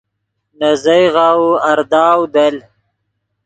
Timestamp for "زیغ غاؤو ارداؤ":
0.83-2.21